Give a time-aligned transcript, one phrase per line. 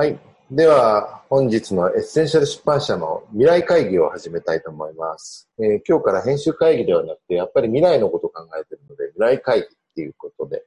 [0.00, 0.16] はい。
[0.48, 5.50] では、本日のエッセンシャル出版社の未来会議を始めたいと思います。
[5.58, 10.64] えー今日から編集会議ではなくて、やっぱり未来のことを考えているので、未来会議っていうことで、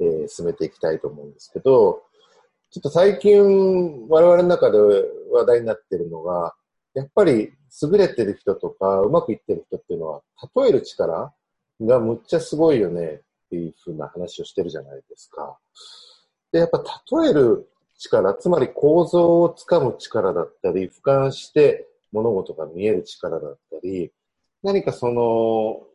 [0.00, 2.02] えー進めていきたいと思うんですけど、
[2.70, 4.78] ちょっと最近我々の中で
[5.30, 6.54] 話題になっているのが、
[6.94, 7.52] やっぱり
[7.82, 10.22] 優れてる人とか、うまくいってる人っていうのは、
[10.56, 11.34] 例える力
[11.82, 13.20] がむっちゃすごいよねっ
[13.50, 15.58] ていうふうな話をしてるじゃないですか。
[16.52, 16.82] で、やっぱ
[17.22, 17.68] 例える
[18.02, 24.12] 力、つまり構造をつかむ力だったり、俯瞰して物事が見える力だったり、
[24.62, 25.86] 何かその、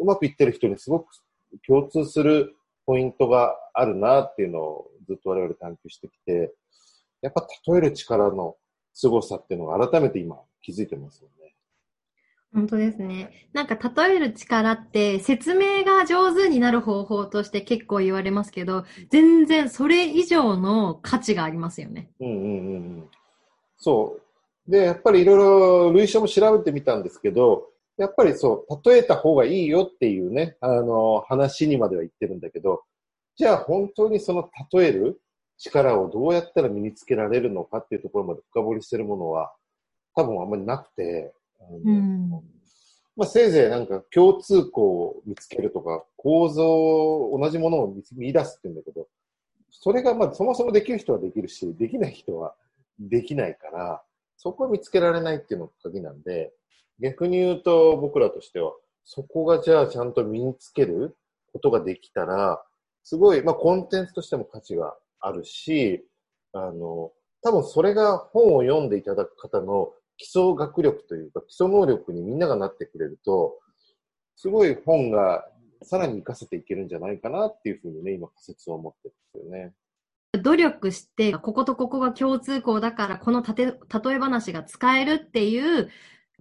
[0.00, 1.06] うまくいってる人にすごく
[1.66, 2.54] 共通する
[2.86, 6.52] ポイントがあるなっていうのをずっと我々探求してきて、
[7.22, 8.56] やっぱ例える力の
[8.92, 11.43] 凄さっていうのを改めて今気づいてますよね。
[12.54, 13.48] 本当ですね。
[13.52, 13.76] なんか
[14.06, 22.10] 例える力って説明が上手になる方法として結構言われますけど、全然それ以上の価値がありますよね。
[22.20, 23.08] うんうんうんうん。
[23.76, 24.18] そ
[24.68, 24.70] う。
[24.70, 32.84] で、やっぱりいろいろ類書も調べてみたんですけど、やっぱりそう、例えた方がいいよっていうね、あの、話にまでは言ってるんだけど、
[33.36, 35.20] じゃあ本当にその例える
[35.58, 39.52] 力をどうやったら身につけられるのかっていうところまで深掘りしてるものは
[40.14, 41.34] 多分あんまりなくて、
[41.84, 42.53] うん
[43.16, 49.06] まあ、せいぜいなんか共通項を見つけるとか、構造、同じものを見出すって言うんだけど、
[49.70, 52.54] それがまあそもそもできる人はできるし、できない人は
[52.98, 54.02] できないから、
[54.36, 56.52] そこを見つけられないっていうのが鍵なんで、
[57.00, 58.72] 逆に言うと僕らとしては、
[59.04, 61.16] そこがじゃあちゃんと身につける
[61.52, 62.64] ことができたら、
[63.04, 66.04] すごい、まあコンテンツとしても価値があるし、
[66.52, 67.12] あの、
[67.42, 73.58] 多分それが本を読んでいただく方の基礎学力というか、基礎能力にみんながなってくれると、
[74.36, 75.44] すごい本が
[75.82, 79.72] さらに活かせていけるんじゃないかなっていうふうにね、今仮説を持ってるんですよね。
[80.42, 85.90] 努力して、こことここが共通項だから、このたて例え話が使えるっていう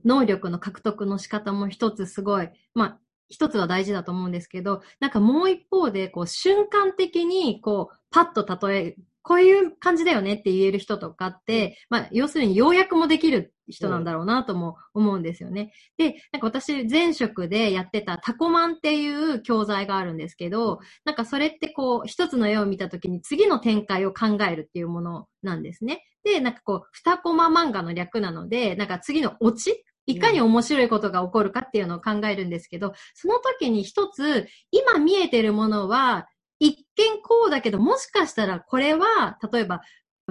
[0.03, 2.99] 能力の獲得の仕方も一つすごい、まあ、
[3.29, 15.73] 一つは大事だと思うんですけど、なんかもう一方で、こう、瞬間的に、こう、パッと例え、こういう感じだよねって言える人とかって、まあ、要するに要約もできる人なんだろうなとも思うんですよね。
[15.97, 26.03] で、なんか私、前職でやってたタコマンっていう教材があるんですけど、なんかそれってこう、一つの絵を見たときに次の展開を考えるっていうものなんですね。
[26.23, 36.27] で、なんかこう、二コマ漫画の略なので、なんか次のオチいかに面白いことが起こるかっていうのを考えるんですけど、その時に一つ、今見えてるものは、
[36.59, 39.81] 一見こうだけど、もしかしたらこれは、例えば、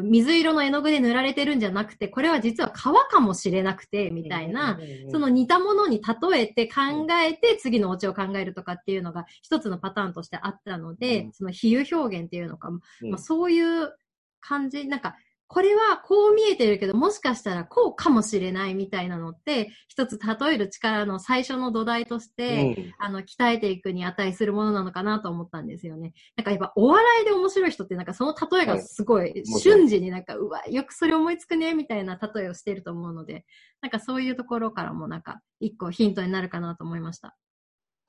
[0.00, 4.78] 水色の絵の具で塗られてるんじゃなくて、これは実は川かもしれなくて、みたいな、
[5.10, 11.32] その似たものに例えて考えて次のオチを考えるとかっていうのが一つのパターンとしてあったので、うん。
[11.32, 13.10] その比喩表現っていうのか、うん。
[13.10, 13.94] まあ、そういう
[14.40, 15.16] 感じ、なんか、
[15.46, 26.14] これはこう見えてるけど、もしかしたらこうかもしれないみたいなのって、一つ例える力の最初の土台として、うんあの、鍛えていくに値するものなのかなと思ったんですよね。
[26.36, 33.44] なんかやっぱお笑いで面白い人ってなんかその例えがすごいもちろん瞬時になんか、うわ、よくそれ思いつくね、みたいな例えをしていると思うので、
[33.80, 37.36] なんかそういうところからもなんか一個ヒントになるかなと思いました。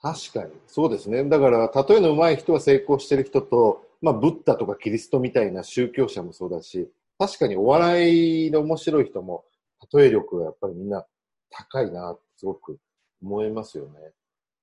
[0.01, 0.51] 確かに。
[0.67, 1.23] そうですね。
[1.23, 9.45] だから、例えの上手い人は成功してる人と、まあ、ブッダとかキリストみたいな宗教者もそうだし、確かにお笑いで面白い人も、
[9.93, 11.05] 例え力がやっぱりみんな
[11.49, 12.77] 高いなすごく
[13.21, 13.99] 思いますよね。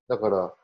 [0.09, 0.55] だから、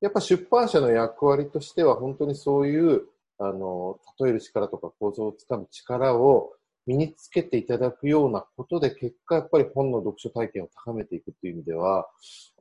[0.00, 3.02] やっぱ出版社の役割としては、本当にそういう、
[3.38, 6.52] あの、例える力とか構造をつかむ力を
[6.86, 12.06] 身につけていただくようなことで、結果やっぱり本の読書体験を高めていくっていう意味では、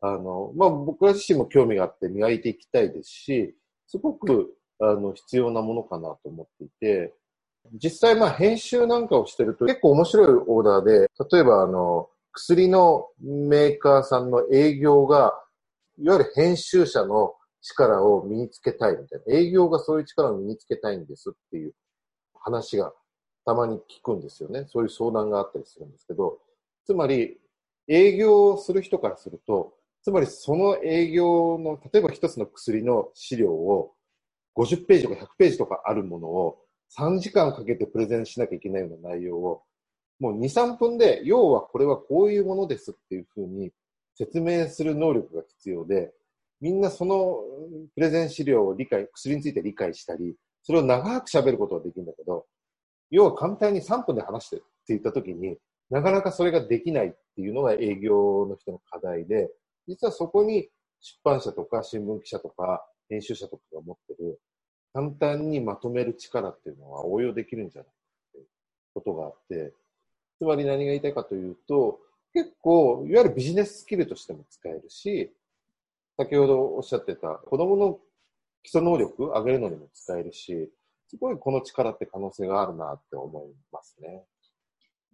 [0.02, 3.56] あの、まあ、僕ら自身も興味があって磨いていきたいですし、
[3.88, 7.13] すごく、あの、必要なものかなと思っていて、
[7.74, 15.34] 実際まあ編集なんかをしてると結構面白いオーダーで、例えばあの、薬のメーカーさんの営業が、
[15.98, 21.74] いわゆる編集者の力を身につけたいみたいな、営業がそういう力を身につけたいんですっていう
[22.34, 22.94] 話が
[23.46, 24.66] たまに聞くんですよね。
[24.68, 26.39] そういう相談があったりするんですけど、
[26.86, 27.38] つまり
[27.88, 29.74] 営業をする人からすると、
[30.04, 33.94] つまりその営業の、例えば一つの薬の資料を
[34.56, 36.57] 50ページとか100ページとかあるものを
[36.97, 39.63] 3時間かけてプレゼンしなきゃいけないような内容を、
[40.19, 43.71] もう2、3分で、要はこれはこういうものですっていうふうに
[44.15, 46.13] 説明する能力が必要で、
[46.62, 47.38] みんなその
[47.95, 52.45] プレゼン資料を理解、薬について理解したり、それを長く喋ることができるんだけど、
[53.12, 55.57] 要は簡単に3分で話してって言ったときに、
[55.89, 59.51] なかなかそれができないっていうのが営業の人の課題で、
[59.88, 60.69] 実はそこに
[61.01, 64.39] 出版社とか新聞記者とか編集者とかが持ってる
[64.95, 67.92] 簡単にまとめる力っていうのは応用できるんじゃないか
[68.39, 68.47] って
[68.94, 69.74] ことがあって、
[70.38, 72.00] つまり何が言いたいかというと、
[72.33, 75.33] 結構、いわゆるビジネススキルとしても使えるし、
[76.15, 78.00] 先ほどおっしゃってた子供の
[78.63, 80.71] 基礎能力上げるのにも使えるし、
[81.09, 84.24] すごいこの力って可能性があるなって思いますね。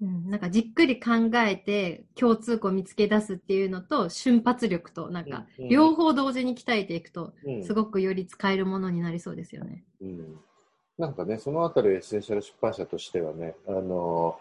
[0.02, 9.84] うん、なんかじっくり考えて共通項を見つけ出すっていうのと瞬発力となんかうんうん両方同時に鍛えていくとうんすごくより使えるものになりそうですよね。
[10.02, 10.40] うん
[11.02, 14.38] なんかね、そのあたりエッセンシャル出版社としてはね、あの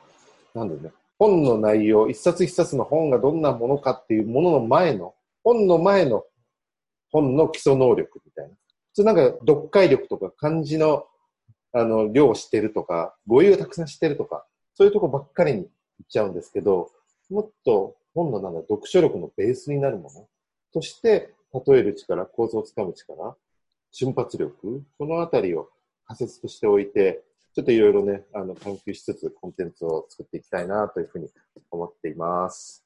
[0.54, 6.24] ーなんだろうね、本の内容、一冊一冊の本がどんなものかっていうものの前の、本の前の
[7.10, 8.50] 本の基礎能力みたいな。
[8.88, 11.06] 普通なんか読解力とか漢字の
[11.72, 14.44] あの量を知ってるとか、語彙をたくさん知ってるとか、
[14.80, 16.90] そういうとこばっかりに行っちゃうんですけど、
[17.28, 20.26] もっと本のなんだ読書力のベースになるもの
[20.72, 23.36] として、例える力、構造をつかむ力、
[23.92, 25.68] 瞬発力、このあたりを
[26.06, 27.22] 仮説としておいて、
[27.54, 31.28] ちょっといろいろね、あの、探求しつつコンテンツを作っていきたいなというふうに
[31.70, 32.82] 思っています。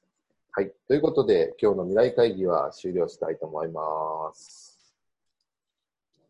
[0.51, 0.73] はい。
[0.89, 4.74] ということで、今日の未来会議は終了したいと思います。